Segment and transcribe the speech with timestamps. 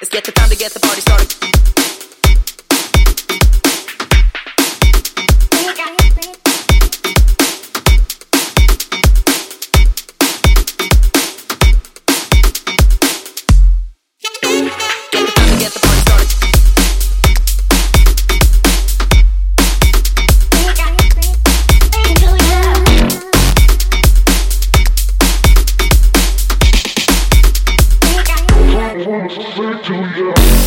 [0.00, 1.99] Let's get the time to get the party started.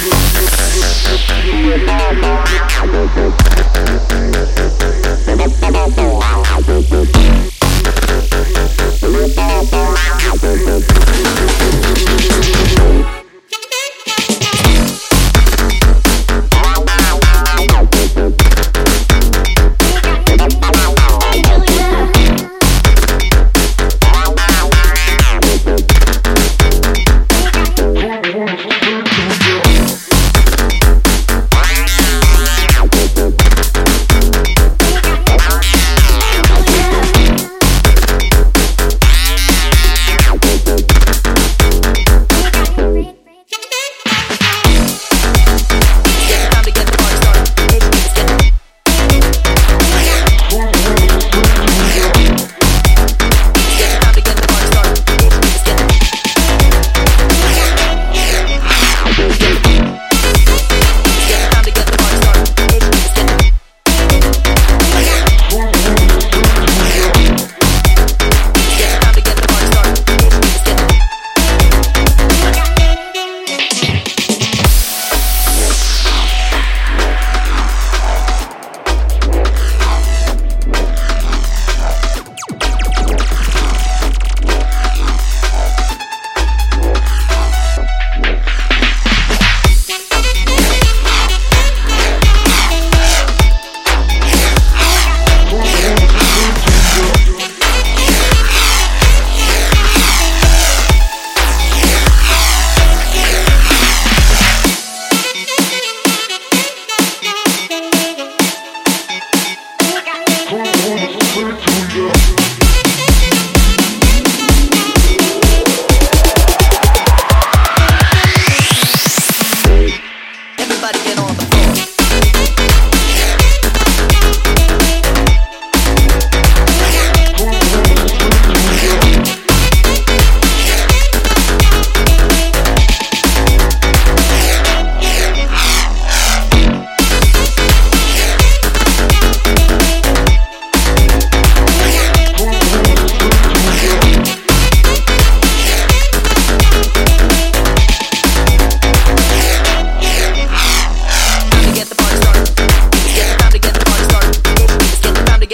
[0.00, 0.14] Thank
[3.42, 3.47] you.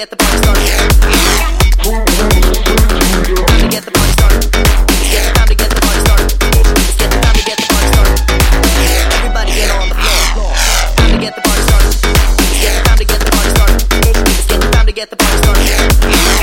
[0.05, 0.69] Get the party started.
[1.81, 1.89] Time
[3.59, 4.43] to get the party started.
[4.45, 6.29] The time to get the party started.
[6.99, 8.21] The time to get the party started.
[9.17, 10.53] Everybody get on the floor.
[10.97, 11.93] Time to get the party started.
[12.61, 13.81] The time to get the party started.
[14.05, 16.34] Let's get the time to get the party started.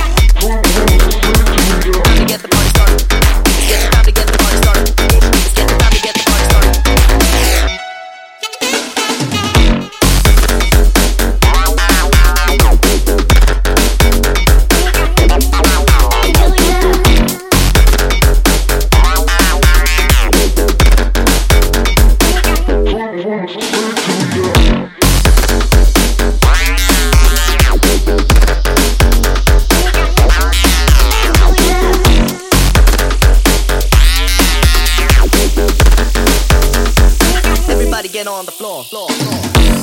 [37.68, 38.84] Everybody get on the floor.
[38.84, 39.81] floor, floor.